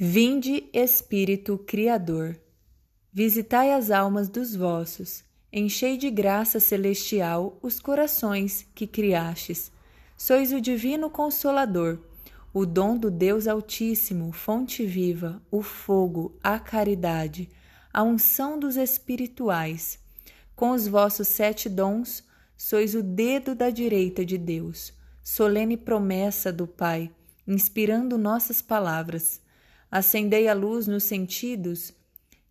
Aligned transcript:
Vinde, 0.00 0.70
Espírito 0.72 1.58
Criador, 1.58 2.38
visitai 3.12 3.72
as 3.72 3.90
almas 3.90 4.28
dos 4.28 4.54
vossos, 4.54 5.24
enchei 5.52 5.96
de 5.96 6.08
graça 6.08 6.60
celestial 6.60 7.58
os 7.60 7.80
corações 7.80 8.64
que 8.76 8.86
criastes. 8.86 9.72
Sois 10.16 10.52
o 10.52 10.60
divino 10.60 11.10
consolador, 11.10 11.98
o 12.54 12.64
dom 12.64 12.96
do 12.96 13.10
Deus 13.10 13.48
Altíssimo, 13.48 14.30
fonte 14.30 14.86
viva, 14.86 15.42
o 15.50 15.62
fogo, 15.62 16.38
a 16.44 16.60
caridade, 16.60 17.48
a 17.92 18.04
unção 18.04 18.56
dos 18.56 18.76
espirituais. 18.76 19.98
Com 20.54 20.70
os 20.70 20.86
vossos 20.86 21.26
sete 21.26 21.68
dons, 21.68 22.22
sois 22.56 22.94
o 22.94 23.02
dedo 23.02 23.52
da 23.52 23.68
direita 23.68 24.24
de 24.24 24.38
Deus, 24.38 24.92
solene 25.24 25.76
promessa 25.76 26.52
do 26.52 26.68
Pai, 26.68 27.10
inspirando 27.44 28.16
nossas 28.16 28.62
palavras 28.62 29.40
acendei 29.90 30.48
a 30.48 30.54
luz 30.54 30.86
nos 30.86 31.04
sentidos, 31.04 31.92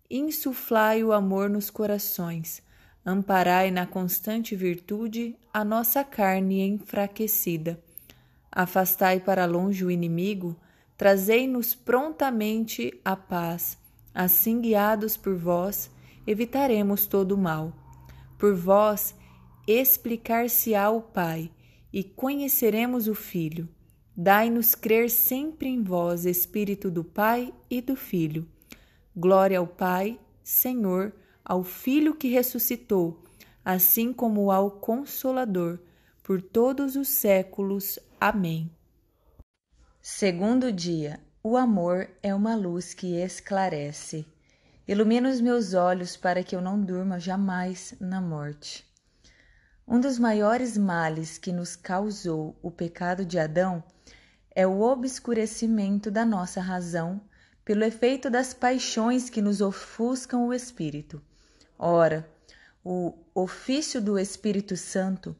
insuflai 0.09 1.03
o 1.03 1.11
amor 1.11 1.49
nos 1.49 1.69
corações, 1.69 2.61
amparai 3.05 3.71
na 3.71 3.85
constante 3.85 4.55
virtude 4.55 5.35
a 5.53 5.63
nossa 5.63 6.03
carne 6.03 6.61
enfraquecida. 6.61 7.79
Afastai 8.51 9.19
para 9.19 9.45
longe 9.45 9.85
o 9.85 9.91
inimigo, 9.91 10.55
trazei-nos 10.97 11.75
prontamente 11.75 12.99
a 13.05 13.15
paz. 13.15 13.77
Assim, 14.13 14.59
guiados 14.61 15.15
por 15.15 15.35
vós, 15.35 15.91
evitaremos 16.25 17.05
todo 17.05 17.33
o 17.33 17.37
mal. 17.37 17.71
Por 18.37 18.55
vós, 18.55 19.13
explicar-se-á 19.67 20.89
o 20.89 21.01
Pai, 21.01 21.51
e 21.93 22.03
conheceremos 22.03 23.07
o 23.07 23.13
Filho. 23.13 23.69
Dai-nos 24.19 24.73
crer 24.73 25.11
sempre 25.11 25.69
em 25.69 25.83
vós, 25.83 26.25
Espírito 26.25 26.89
do 26.89 27.03
Pai 27.03 27.53
e 27.69 27.79
do 27.79 27.95
Filho. 27.95 28.49
Glória 29.15 29.59
ao 29.59 29.67
Pai, 29.67 30.19
Senhor, 30.41 31.13
ao 31.45 31.63
Filho 31.63 32.15
que 32.15 32.27
ressuscitou, 32.27 33.23
assim 33.63 34.11
como 34.11 34.49
ao 34.49 34.71
Consolador, 34.71 35.77
por 36.23 36.41
todos 36.41 36.95
os 36.95 37.09
séculos. 37.09 37.99
Amém. 38.19 38.71
Segundo 40.01 40.71
dia, 40.71 41.19
o 41.43 41.55
amor 41.55 42.09
é 42.23 42.33
uma 42.33 42.55
luz 42.55 42.95
que 42.95 43.17
esclarece. 43.17 44.25
Ilumina 44.87 45.29
os 45.29 45.39
meus 45.39 45.75
olhos 45.75 46.17
para 46.17 46.43
que 46.43 46.55
eu 46.55 46.61
não 46.61 46.81
durma 46.81 47.19
jamais 47.19 47.93
na 47.99 48.19
morte. 48.19 48.83
Um 49.87 49.99
dos 49.99 50.17
maiores 50.17 50.75
males 50.75 51.37
que 51.37 51.51
nos 51.51 51.75
causou 51.75 52.57
o 52.63 52.71
pecado 52.71 53.23
de 53.23 53.37
Adão 53.37 53.83
é 54.57 54.65
o 54.65 54.81
obscurecimento 54.81 56.09
da 56.09 56.25
nossa 56.25 56.59
razão 56.59 57.21
pelo 57.63 57.83
efeito 57.83 58.27
das 58.27 58.55
paixões 58.55 59.29
que 59.29 59.39
nos 59.39 59.61
ofuscam 59.61 60.47
o 60.47 60.51
espírito. 60.51 61.21
Ora, 61.77 62.27
o 62.83 63.13
ofício 63.35 64.01
do 64.01 64.17
Espírito 64.17 64.75
Santo 64.75 65.35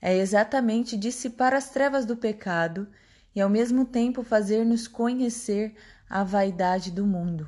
é 0.00 0.16
exatamente 0.16 0.96
dissipar 0.96 1.52
as 1.52 1.68
trevas 1.68 2.06
do 2.06 2.16
pecado 2.16 2.88
e 3.34 3.40
ao 3.42 3.50
mesmo 3.50 3.84
tempo 3.84 4.22
fazer-nos 4.22 4.88
conhecer 4.88 5.74
a 6.08 6.24
vaidade 6.24 6.90
do 6.90 7.04
mundo, 7.04 7.46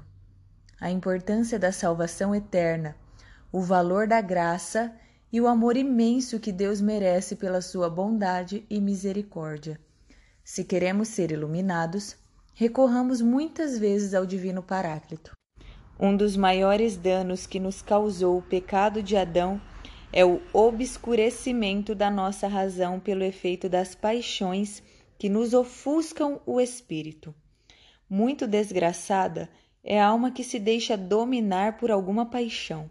a 0.78 0.90
importância 0.90 1.58
da 1.58 1.72
salvação 1.72 2.34
eterna, 2.34 2.94
o 3.50 3.62
valor 3.62 4.06
da 4.06 4.20
graça 4.20 4.94
e 5.32 5.40
o 5.40 5.48
amor 5.48 5.78
imenso 5.78 6.38
que 6.38 6.52
Deus 6.52 6.82
merece 6.82 7.36
pela 7.36 7.62
sua 7.62 7.88
bondade 7.88 8.66
e 8.68 8.78
misericórdia. 8.82 9.80
Se 10.48 10.62
queremos 10.62 11.08
ser 11.08 11.32
iluminados, 11.32 12.16
recorramos 12.54 13.20
muitas 13.20 13.76
vezes 13.80 14.14
ao 14.14 14.24
Divino 14.24 14.62
Paráclito. 14.62 15.32
Um 15.98 16.16
dos 16.16 16.36
maiores 16.36 16.96
danos 16.96 17.48
que 17.48 17.58
nos 17.58 17.82
causou 17.82 18.38
o 18.38 18.42
pecado 18.42 19.02
de 19.02 19.16
Adão 19.16 19.60
é 20.12 20.24
o 20.24 20.40
obscurecimento 20.52 21.96
da 21.96 22.08
nossa 22.08 22.46
razão 22.46 23.00
pelo 23.00 23.24
efeito 23.24 23.68
das 23.68 23.96
paixões 23.96 24.84
que 25.18 25.28
nos 25.28 25.52
ofuscam 25.52 26.40
o 26.46 26.60
espírito. 26.60 27.34
Muito 28.08 28.46
desgraçada 28.46 29.50
é 29.82 30.00
a 30.00 30.06
alma 30.06 30.30
que 30.30 30.44
se 30.44 30.60
deixa 30.60 30.96
dominar 30.96 31.76
por 31.76 31.90
alguma 31.90 32.24
paixão. 32.24 32.88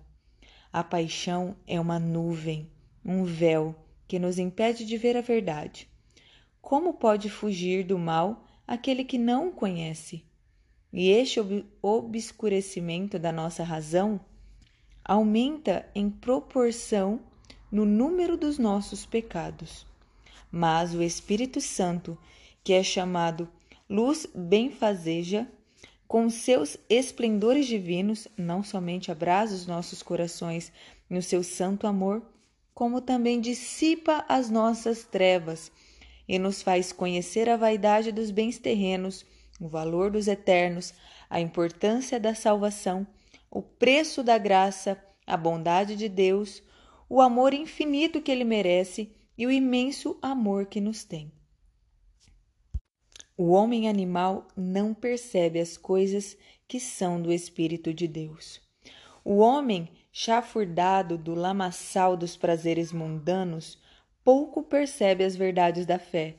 A 0.73 0.83
paixão 0.83 1.55
é 1.65 1.79
uma 1.79 1.99
nuvem, 1.99 2.69
um 3.03 3.23
véu 3.23 3.73
que 4.09 4.19
nos 4.19 4.37
impede 4.37 4.83
de 4.83 4.97
ver 4.97 5.15
a 5.15 5.21
verdade. 5.21 5.87
Como 6.65 6.95
pode 6.95 7.29
fugir 7.29 7.83
do 7.83 7.95
mal 7.95 8.43
aquele 8.67 9.03
que 9.03 9.19
não 9.19 9.49
o 9.49 9.51
conhece? 9.51 10.25
E 10.91 11.11
este 11.11 11.39
obscurecimento 11.79 13.19
da 13.19 13.31
nossa 13.31 13.63
razão 13.63 14.19
aumenta 15.03 15.87
em 15.93 16.09
proporção 16.09 17.19
no 17.71 17.85
número 17.85 18.35
dos 18.35 18.57
nossos 18.57 19.05
pecados. 19.05 19.85
Mas 20.51 20.95
o 20.95 21.03
Espírito 21.03 21.61
Santo, 21.61 22.17
que 22.63 22.73
é 22.73 22.81
chamado 22.81 23.47
luz 23.87 24.25
benfazeja, 24.33 25.47
com 26.07 26.27
seus 26.31 26.77
esplendores 26.89 27.67
divinos, 27.67 28.27
não 28.35 28.63
somente 28.63 29.11
abrasa 29.11 29.53
os 29.53 29.67
nossos 29.67 30.01
corações 30.01 30.71
no 31.07 31.21
seu 31.21 31.43
santo 31.43 31.85
amor, 31.85 32.23
como 32.73 33.01
também 33.01 33.39
dissipa 33.39 34.25
as 34.27 34.49
nossas 34.49 35.03
trevas 35.03 35.71
e 36.27 36.39
nos 36.39 36.61
faz 36.61 36.91
conhecer 36.91 37.49
a 37.49 37.57
vaidade 37.57 38.11
dos 38.11 38.31
bens 38.31 38.57
terrenos, 38.57 39.25
o 39.59 39.67
valor 39.67 40.11
dos 40.11 40.27
eternos, 40.27 40.93
a 41.29 41.39
importância 41.39 42.19
da 42.19 42.35
salvação, 42.35 43.05
o 43.49 43.61
preço 43.61 44.23
da 44.23 44.37
graça, 44.37 45.01
a 45.25 45.37
bondade 45.37 45.95
de 45.95 46.09
Deus, 46.09 46.61
o 47.09 47.21
amor 47.21 47.53
infinito 47.53 48.21
que 48.21 48.31
ele 48.31 48.43
merece 48.43 49.11
e 49.37 49.45
o 49.45 49.51
imenso 49.51 50.17
amor 50.21 50.65
que 50.65 50.81
nos 50.81 51.03
tem. 51.03 51.31
O 53.37 53.51
homem 53.51 53.89
animal 53.89 54.47
não 54.55 54.93
percebe 54.93 55.59
as 55.59 55.75
coisas 55.75 56.37
que 56.67 56.79
são 56.79 57.21
do 57.21 57.33
Espírito 57.33 57.93
de 57.93 58.07
Deus. 58.07 58.61
O 59.23 59.37
homem 59.37 59.89
chafurdado 60.11 61.17
do 61.17 61.35
lamaçal 61.35 62.15
dos 62.15 62.37
prazeres 62.37 62.93
mundanos 62.93 63.77
pouco 64.25 64.63
percebe 64.63 65.23
as 65.23 65.35
verdades 65.35 65.85
da 65.85 65.99
fé. 65.99 66.35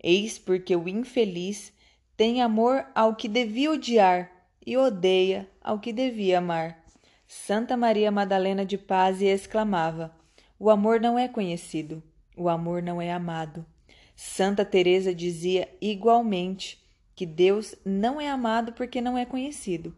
Eis 0.00 0.38
porque 0.38 0.76
o 0.76 0.88
infeliz 0.88 1.72
tem 2.16 2.40
amor 2.40 2.86
ao 2.94 3.16
que 3.16 3.28
devia 3.28 3.72
odiar 3.72 4.30
e 4.64 4.76
odeia 4.76 5.48
ao 5.60 5.80
que 5.80 5.92
devia 5.92 6.38
amar. 6.38 6.84
Santa 7.26 7.76
Maria 7.76 8.12
Madalena 8.12 8.64
de 8.64 8.78
Paz 8.78 9.20
exclamava: 9.20 10.14
O 10.56 10.70
amor 10.70 11.00
não 11.00 11.18
é 11.18 11.26
conhecido, 11.26 12.00
o 12.36 12.48
amor 12.48 12.80
não 12.80 13.02
é 13.02 13.12
amado. 13.12 13.66
Santa 14.14 14.64
Teresa 14.64 15.12
dizia 15.12 15.68
igualmente 15.80 16.80
que 17.16 17.26
Deus 17.26 17.74
não 17.84 18.20
é 18.20 18.30
amado 18.30 18.72
porque 18.72 19.00
não 19.00 19.18
é 19.18 19.26
conhecido. 19.26 19.94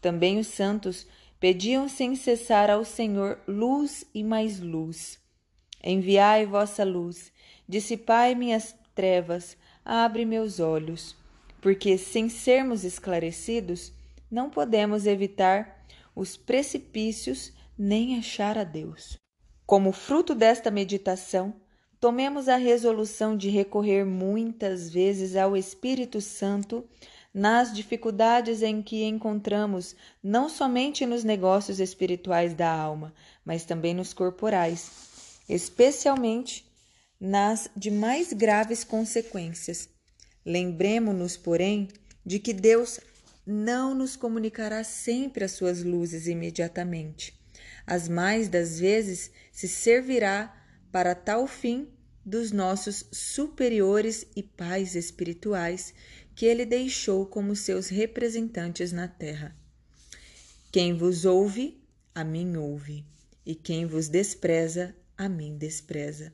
Também 0.00 0.38
os 0.38 0.46
santos 0.46 1.06
pediam 1.38 1.86
sem 1.88 2.16
cessar 2.16 2.70
ao 2.70 2.84
Senhor 2.84 3.38
luz 3.46 4.06
e 4.14 4.24
mais 4.24 4.58
luz. 4.58 5.21
Enviai 5.82 6.46
vossa 6.46 6.84
luz, 6.84 7.32
dissipai 7.68 8.34
minhas 8.34 8.74
trevas, 8.94 9.56
abre 9.84 10.24
meus 10.24 10.60
olhos, 10.60 11.16
porque 11.60 11.98
sem 11.98 12.28
sermos 12.28 12.84
esclarecidos, 12.84 13.92
não 14.30 14.48
podemos 14.48 15.06
evitar 15.06 15.84
os 16.14 16.36
precipícios 16.36 17.52
nem 17.76 18.16
achar 18.16 18.56
a 18.56 18.64
Deus. 18.64 19.18
Como 19.66 19.90
fruto 19.90 20.34
desta 20.34 20.70
meditação, 20.70 21.54
tomemos 21.98 22.48
a 22.48 22.56
resolução 22.56 23.36
de 23.36 23.48
recorrer 23.48 24.04
muitas 24.04 24.88
vezes 24.90 25.34
ao 25.34 25.56
Espírito 25.56 26.20
Santo 26.20 26.84
nas 27.34 27.72
dificuldades 27.72 28.62
em 28.62 28.82
que 28.82 29.04
encontramos, 29.04 29.96
não 30.22 30.48
somente 30.48 31.06
nos 31.06 31.24
negócios 31.24 31.80
espirituais 31.80 32.54
da 32.54 32.70
alma, 32.70 33.12
mas 33.44 33.64
também 33.64 33.94
nos 33.94 34.12
corporais 34.12 35.11
especialmente 35.48 36.70
nas 37.20 37.68
de 37.76 37.90
mais 37.90 38.32
graves 38.32 38.84
consequências. 38.84 39.88
Lembremos-nos, 40.44 41.36
porém, 41.36 41.88
de 42.24 42.38
que 42.38 42.52
Deus 42.52 42.98
não 43.46 43.94
nos 43.94 44.16
comunicará 44.16 44.82
sempre 44.84 45.44
as 45.44 45.52
suas 45.52 45.82
luzes 45.82 46.26
imediatamente. 46.26 47.38
As 47.86 48.08
mais 48.08 48.48
das 48.48 48.78
vezes 48.78 49.30
se 49.50 49.68
servirá 49.68 50.54
para 50.90 51.14
tal 51.14 51.46
fim 51.46 51.88
dos 52.24 52.52
nossos 52.52 53.04
superiores 53.10 54.26
e 54.36 54.42
pais 54.42 54.94
espirituais 54.94 55.92
que 56.34 56.46
ele 56.46 56.64
deixou 56.64 57.26
como 57.26 57.56
seus 57.56 57.88
representantes 57.88 58.92
na 58.92 59.08
terra. 59.08 59.56
Quem 60.70 60.96
vos 60.96 61.24
ouve, 61.24 61.82
a 62.14 62.24
mim 62.24 62.56
ouve, 62.56 63.04
e 63.44 63.54
quem 63.54 63.84
vos 63.84 64.08
despreza, 64.08 64.94
a 65.22 65.28
mim 65.28 65.56
despreza. 65.56 66.32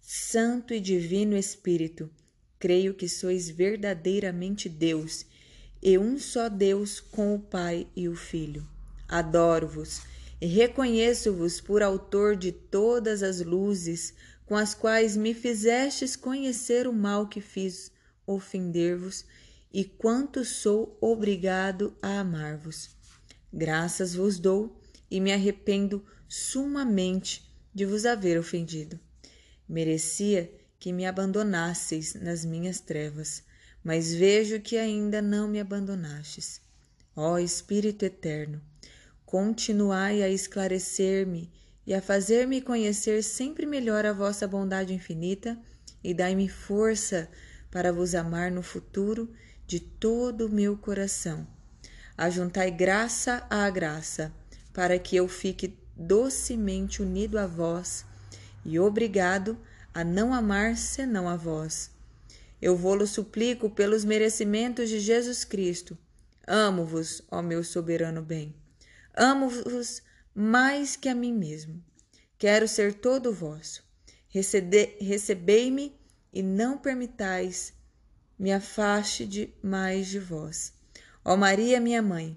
Santo 0.00 0.72
e 0.72 0.78
Divino 0.78 1.36
Espírito, 1.36 2.08
creio 2.60 2.94
que 2.94 3.08
sois 3.08 3.50
verdadeiramente 3.50 4.68
Deus 4.68 5.26
e 5.82 5.98
um 5.98 6.16
só 6.16 6.48
Deus 6.48 7.00
com 7.00 7.34
o 7.34 7.40
Pai 7.40 7.88
e 7.96 8.08
o 8.08 8.14
Filho. 8.14 8.64
Adoro-vos 9.08 10.02
e 10.40 10.46
reconheço-vos 10.46 11.60
por 11.60 11.82
autor 11.82 12.36
de 12.36 12.52
todas 12.52 13.20
as 13.20 13.40
luzes 13.40 14.14
com 14.46 14.54
as 14.54 14.74
quais 14.74 15.16
me 15.16 15.34
fizestes 15.34 16.14
conhecer 16.14 16.86
o 16.86 16.92
mal 16.92 17.26
que 17.26 17.40
fiz 17.40 17.90
ofender-vos 18.24 19.24
e 19.72 19.84
quanto 19.84 20.44
sou 20.44 20.96
obrigado 21.00 21.96
a 22.00 22.20
amar-vos. 22.20 22.90
Graças 23.52 24.14
vos 24.14 24.38
dou 24.38 24.80
e 25.10 25.18
me 25.18 25.32
arrependo 25.32 26.04
sumamente 26.28 27.53
de 27.74 27.84
vos 27.84 28.06
haver 28.06 28.38
ofendido. 28.38 28.98
Merecia 29.68 30.50
que 30.78 30.92
me 30.92 31.06
abandonasseis 31.06 32.14
nas 32.14 32.44
minhas 32.44 32.78
trevas, 32.80 33.42
mas 33.82 34.14
vejo 34.14 34.60
que 34.60 34.76
ainda 34.76 35.20
não 35.20 35.48
me 35.48 35.58
abandonastes. 35.58 36.60
Ó 37.16 37.38
Espírito 37.38 38.04
Eterno, 38.04 38.60
continuai 39.24 40.22
a 40.22 40.28
esclarecer-me 40.28 41.52
e 41.86 41.92
a 41.92 42.00
fazer-me 42.00 42.60
conhecer 42.60 43.22
sempre 43.22 43.66
melhor 43.66 44.06
a 44.06 44.12
vossa 44.12 44.46
bondade 44.46 44.94
infinita, 44.94 45.58
e 46.02 46.12
dai-me 46.12 46.48
força 46.48 47.30
para 47.70 47.92
vos 47.92 48.14
amar 48.14 48.50
no 48.50 48.62
futuro 48.62 49.32
de 49.66 49.80
todo 49.80 50.46
o 50.46 50.50
meu 50.50 50.76
coração. 50.76 51.46
Ajuntai 52.16 52.70
graça 52.70 53.46
à 53.50 53.68
graça, 53.70 54.32
para 54.72 54.98
que 54.98 55.16
eu 55.16 55.26
fique 55.26 55.76
docemente 55.96 57.02
unido 57.02 57.38
a 57.38 57.46
vós 57.46 58.04
e 58.64 58.78
obrigado 58.78 59.58
a 59.92 60.02
não 60.02 60.32
amar 60.34 60.76
senão 60.76 61.28
a 61.28 61.36
vós. 61.36 61.90
Eu 62.60 62.76
vou-lo 62.76 63.06
suplico 63.06 63.68
pelos 63.70 64.04
merecimentos 64.04 64.88
de 64.88 64.98
Jesus 64.98 65.44
Cristo. 65.44 65.96
Amo-vos, 66.46 67.22
ó 67.30 67.42
meu 67.42 67.62
soberano 67.62 68.22
bem. 68.22 68.54
Amo-vos 69.16 70.02
mais 70.34 70.96
que 70.96 71.08
a 71.08 71.14
mim 71.14 71.32
mesmo. 71.32 71.82
Quero 72.38 72.66
ser 72.66 72.94
todo 72.94 73.32
vosso. 73.32 73.82
Recebei-me 74.28 75.94
e 76.32 76.42
não 76.42 76.76
permitais 76.76 77.72
me 78.38 78.52
afaste 78.52 79.24
de 79.24 79.54
mais 79.62 80.08
de 80.08 80.18
vós. 80.18 80.72
Ó 81.24 81.36
Maria, 81.36 81.80
minha 81.80 82.02
mãe, 82.02 82.36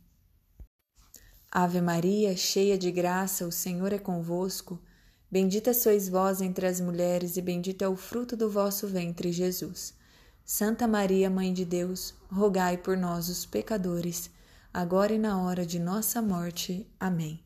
Ave 1.51 1.81
Maria, 1.81 2.35
cheia 2.35 2.77
de 2.77 2.91
graça, 2.91 3.45
o 3.45 3.51
Senhor 3.51 3.91
é 3.91 3.99
convosco. 3.99 4.79
Bendita 5.29 5.73
sois 5.73 6.07
vós 6.07 6.41
entre 6.41 6.65
as 6.65 6.79
mulheres, 6.79 7.35
e 7.37 7.41
bendito 7.41 7.81
é 7.83 7.87
o 7.87 7.95
fruto 7.95 8.37
do 8.37 8.49
vosso 8.49 8.87
ventre, 8.87 9.31
Jesus. 9.31 9.93
Santa 10.45 10.87
Maria, 10.87 11.29
Mãe 11.29 11.53
de 11.53 11.65
Deus, 11.65 12.13
rogai 12.31 12.77
por 12.77 12.95
nós, 12.95 13.29
os 13.29 13.45
pecadores 13.45 14.29
agora 14.73 15.13
e 15.13 15.17
na 15.17 15.41
hora 15.41 15.65
de 15.65 15.79
nossa 15.79 16.21
morte. 16.21 16.87
Amém. 16.99 17.43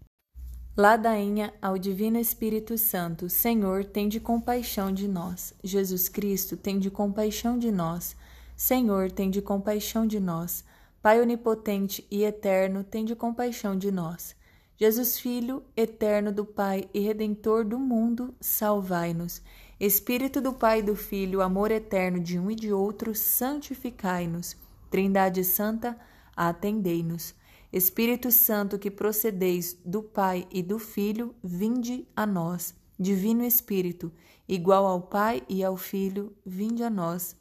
Ladainha 0.78 1.54
ao 1.62 1.78
Divino 1.78 2.20
Espírito 2.20 2.78
Santo, 2.78 3.30
Senhor, 3.30 3.86
tem 3.86 4.10
de 4.10 4.20
compaixão 4.20 4.92
de 4.92 5.08
nós. 5.08 5.54
Jesus 5.64 6.10
Cristo, 6.10 6.58
tem 6.58 6.78
de 6.78 6.92
compaixão 6.92 7.58
de 7.58 7.72
nós. 7.72 8.16
Senhor, 8.56 9.10
tem 9.10 9.30
de 9.30 9.42
compaixão 9.42 10.06
de 10.06 10.20
nós. 10.20 10.64
Pai 11.06 11.22
onipotente 11.22 12.04
e 12.10 12.24
eterno, 12.24 12.84
tem 12.84 13.06
de 13.06 13.16
compaixão 13.16 13.78
de 13.78 13.92
nós. 13.92 14.36
Jesus 14.76 15.20
Filho, 15.20 15.62
eterno 15.78 16.32
do 16.32 16.44
Pai 16.44 16.90
e 16.92 17.00
redentor 17.00 17.64
do 17.64 17.78
mundo, 17.78 18.34
salvai-nos. 18.42 19.40
Espírito 19.80 20.42
do 20.42 20.52
Pai 20.52 20.80
e 20.80 20.82
do 20.82 20.96
Filho, 20.96 21.44
amor 21.44 21.70
eterno 21.70 22.20
de 22.20 22.40
um 22.40 22.50
e 22.50 22.56
de 22.56 22.74
outro, 22.74 23.14
santificai-nos. 23.14 24.58
Trindade 24.90 25.44
Santa, 25.44 25.96
atendei-nos. 26.36 27.36
Espírito 27.72 28.32
Santo, 28.32 28.80
que 28.80 28.90
procedeis 28.90 29.78
do 29.86 30.02
Pai 30.02 30.48
e 30.50 30.64
do 30.64 30.80
Filho, 30.80 31.36
vinde 31.44 32.08
a 32.16 32.26
nós. 32.26 32.74
Divino 32.98 33.46
Espírito, 33.46 34.12
igual 34.50 34.88
ao 34.88 35.02
Pai 35.02 35.44
e 35.48 35.64
ao 35.64 35.78
Filho, 35.78 36.36
vinde 36.44 36.82
a 36.82 36.90
nós. 36.90 37.36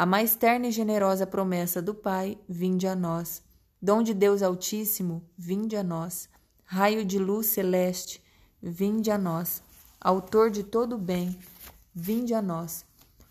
A 0.00 0.06
mais 0.06 0.34
terna 0.34 0.66
e 0.66 0.72
generosa 0.72 1.26
promessa 1.26 1.82
do 1.82 1.94
Pai, 1.94 2.38
vinde 2.48 2.86
a 2.86 2.96
nós. 2.96 3.42
Dom 3.82 4.02
de 4.02 4.14
Deus 4.14 4.40
Altíssimo, 4.40 5.22
vinde 5.36 5.76
a 5.76 5.82
nós. 5.82 6.26
Raio 6.64 7.04
de 7.04 7.18
luz 7.18 7.48
celeste, 7.48 8.24
vinde 8.62 9.10
a 9.10 9.18
nós. 9.18 9.62
Autor 10.00 10.50
de 10.50 10.64
todo 10.64 10.96
bem, 10.96 11.38
vinde 11.94 12.32
a 12.32 12.40
nós. 12.40 12.82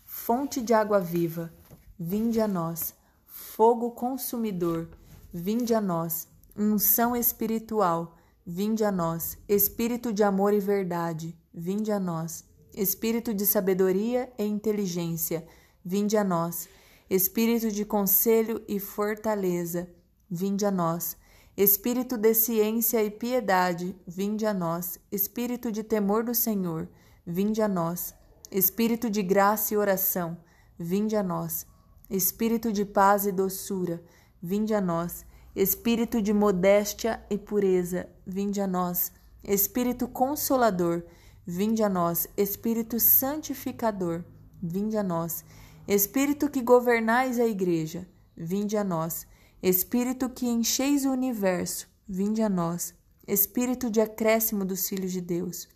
Fonte 0.04 0.60
de 0.60 0.72
água 0.72 1.00
viva, 1.00 1.52
vinde 1.98 2.40
a 2.40 2.46
nós 2.46 2.94
fogo 3.26 3.90
consumidor, 3.90 4.88
vinde 5.32 5.74
a 5.74 5.80
nós, 5.80 6.28
unção 6.56 7.16
espiritual, 7.16 8.16
vinde 8.46 8.84
a 8.84 8.92
nós, 8.92 9.36
espírito 9.48 10.12
de 10.12 10.22
amor 10.22 10.54
e 10.54 10.60
verdade, 10.60 11.36
vinde 11.52 11.90
a 11.90 11.98
nós, 11.98 12.44
espírito 12.72 13.34
de 13.34 13.44
sabedoria 13.44 14.32
e 14.38 14.44
inteligência, 14.44 15.44
vinde 15.84 16.16
a 16.16 16.24
nós, 16.24 16.68
espírito 17.08 17.70
de 17.70 17.84
conselho 17.84 18.62
e 18.68 18.78
fortaleza, 18.78 19.88
vinde 20.30 20.64
a 20.64 20.70
nós, 20.70 21.16
espírito 21.56 22.16
de 22.16 22.34
ciência 22.34 23.02
e 23.02 23.10
piedade, 23.10 23.96
vinde 24.06 24.46
a 24.46 24.54
nós, 24.54 24.98
espírito 25.10 25.72
de 25.72 25.82
temor 25.82 26.24
do 26.24 26.34
Senhor, 26.34 26.88
vinde 27.26 27.60
a 27.62 27.68
nós, 27.68 28.14
espírito 28.50 29.10
de 29.10 29.22
graça 29.22 29.74
e 29.74 29.76
oração, 29.76 30.36
vinde 30.78 31.16
a 31.16 31.22
nós 31.22 31.66
Espírito 32.10 32.72
de 32.72 32.84
paz 32.84 33.24
e 33.24 33.30
doçura, 33.30 34.02
vinde 34.42 34.74
a 34.74 34.80
nós. 34.80 35.24
Espírito 35.54 36.20
de 36.20 36.32
modéstia 36.32 37.24
e 37.30 37.38
pureza, 37.38 38.08
vinde 38.26 38.60
a 38.60 38.66
nós. 38.66 39.12
Espírito 39.44 40.08
consolador, 40.08 41.04
vinde 41.46 41.84
a 41.84 41.88
nós. 41.88 42.26
Espírito 42.36 42.98
santificador, 42.98 44.24
vinde 44.60 44.96
a 44.96 45.04
nós. 45.04 45.44
Espírito 45.92 46.48
que 46.48 46.62
governais 46.62 47.40
a 47.40 47.44
igreja, 47.44 48.08
vinde 48.36 48.76
a 48.76 48.84
nós. 48.84 49.26
Espírito 49.60 50.30
que 50.30 50.46
encheis 50.46 51.04
o 51.04 51.10
universo, 51.10 51.88
vinde 52.08 52.42
a 52.42 52.48
nós. 52.48 52.94
Espírito 53.26 53.90
de 53.90 54.00
acréscimo 54.00 54.64
dos 54.64 54.88
filhos 54.88 55.10
de 55.10 55.20
Deus, 55.20 55.68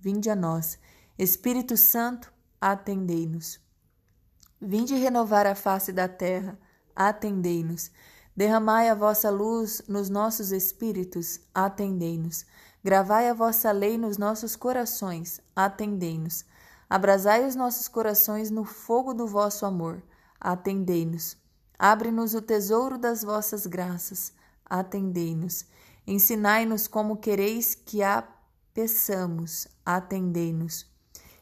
vinde 0.00 0.30
a 0.30 0.34
nós. 0.34 0.78
Espírito 1.18 1.76
Santo, 1.76 2.32
atendei-nos. 2.58 3.60
Vinde 4.58 4.94
renovar 4.94 5.46
a 5.46 5.54
face 5.54 5.92
da 5.92 6.08
terra, 6.08 6.58
atendei-nos. 6.96 7.90
Derramai 8.34 8.88
a 8.88 8.94
vossa 8.94 9.28
luz 9.28 9.82
nos 9.86 10.08
nossos 10.08 10.50
espíritos, 10.50 11.40
atendei-nos. 11.54 12.46
Gravai 12.82 13.28
a 13.28 13.34
vossa 13.34 13.70
lei 13.70 13.98
nos 13.98 14.16
nossos 14.16 14.56
corações, 14.56 15.42
atendei-nos. 15.54 16.46
Abrasai 16.88 17.46
os 17.46 17.54
nossos 17.54 17.86
corações 17.86 18.50
no 18.50 18.64
fogo 18.64 19.12
do 19.12 19.26
vosso 19.26 19.66
amor, 19.66 20.02
atendei-nos. 20.40 21.36
Abre-nos 21.78 22.34
o 22.34 22.40
tesouro 22.40 22.96
das 22.96 23.22
vossas 23.22 23.66
graças, 23.66 24.32
atendei-nos. 24.64 25.66
Ensinai-nos 26.06 26.88
como 26.88 27.18
quereis 27.18 27.74
que 27.74 28.02
a 28.02 28.26
peçamos, 28.72 29.68
atendei-nos. 29.84 30.86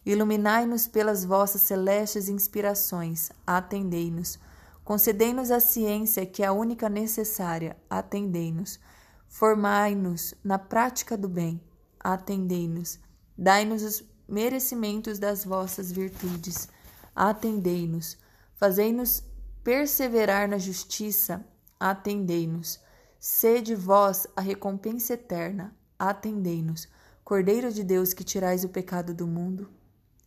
Iluminai-nos 0.04 0.88
pelas 0.88 1.24
vossas 1.24 1.62
celestes 1.62 2.28
inspirações, 2.28 3.30
atendei-nos. 3.46 4.38
Concedei-nos 4.84 5.50
a 5.50 5.60
ciência 5.60 6.26
que 6.26 6.42
é 6.42 6.46
a 6.46 6.52
única 6.52 6.88
necessária, 6.88 7.76
atendei-nos. 7.88 8.80
Formai-nos 9.28 10.34
na 10.42 10.58
prática 10.58 11.16
do 11.16 11.28
bem, 11.28 11.60
atendei-nos. 12.00 12.98
Dai-nos 13.36 13.82
os 13.82 14.15
merecimentos 14.28 15.18
das 15.18 15.44
vossas 15.44 15.90
virtudes, 15.92 16.68
atendei-nos. 17.14 18.18
Fazei-nos 18.54 19.22
perseverar 19.62 20.48
na 20.48 20.58
justiça, 20.58 21.44
atendei-nos. 21.78 22.80
Sede 23.18 23.74
vós 23.74 24.26
a 24.34 24.40
recompensa 24.40 25.14
eterna, 25.14 25.74
atendei-nos. 25.98 26.88
Cordeiro 27.24 27.72
de 27.72 27.82
Deus 27.82 28.12
que 28.12 28.22
tirais 28.24 28.64
o 28.64 28.68
pecado 28.68 29.12
do 29.12 29.26
mundo, 29.26 29.68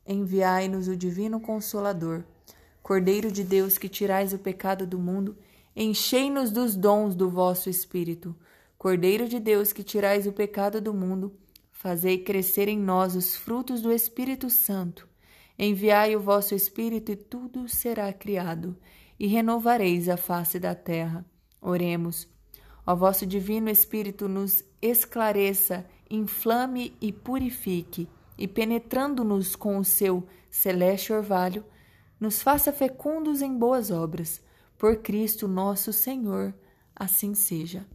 enviai-nos 0.05 0.87
o 0.87 0.95
Divino 0.95 1.39
Consolador. 1.39 2.23
Cordeiro 2.81 3.31
de 3.31 3.43
Deus, 3.43 3.77
que 3.77 3.87
tirais 3.87 4.33
o 4.33 4.39
pecado 4.39 4.85
do 4.87 4.97
mundo, 4.97 5.37
Enchei-nos 5.81 6.51
dos 6.51 6.75
dons 6.75 7.15
do 7.15 7.29
vosso 7.29 7.69
Espírito. 7.69 8.35
Cordeiro 8.77 9.29
de 9.29 9.39
Deus, 9.39 9.71
que 9.71 9.81
tirais 9.81 10.27
o 10.27 10.33
pecado 10.33 10.81
do 10.81 10.93
mundo, 10.93 11.31
fazei 11.79 12.17
crescer 12.17 12.67
em 12.67 12.77
nós 12.77 13.15
os 13.15 13.37
frutos 13.37 13.81
do 13.81 13.89
Espírito 13.89 14.49
Santo. 14.49 15.07
Enviai 15.57 16.13
o 16.13 16.19
vosso 16.19 16.53
Espírito 16.53 17.09
e 17.09 17.15
tudo 17.15 17.69
será 17.69 18.11
criado, 18.11 18.75
e 19.17 19.27
renovareis 19.27 20.09
a 20.09 20.17
face 20.17 20.59
da 20.59 20.75
terra. 20.75 21.25
Oremos. 21.61 22.27
Ó 22.85 22.93
vosso 22.93 23.25
Divino 23.25 23.69
Espírito, 23.69 24.27
nos 24.27 24.61
esclareça, 24.81 25.85
inflame 26.09 26.97
e 26.99 27.13
purifique, 27.13 28.09
e 28.37 28.45
penetrando-nos 28.45 29.55
com 29.55 29.77
o 29.77 29.85
seu 29.85 30.27
celeste 30.49 31.13
orvalho, 31.13 31.63
nos 32.19 32.41
faça 32.41 32.73
fecundos 32.73 33.41
em 33.41 33.57
boas 33.57 33.89
obras 33.89 34.41
por 34.77 34.97
Cristo 34.97 35.47
nosso 35.47 35.93
Senhor, 35.93 36.53
assim 36.93 37.33
seja. 37.33 37.87